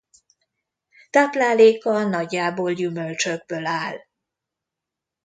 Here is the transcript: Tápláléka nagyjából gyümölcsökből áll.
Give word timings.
Tápláléka 1.09 2.03
nagyjából 2.03 2.73
gyümölcsökből 2.73 3.65
áll. 3.65 3.97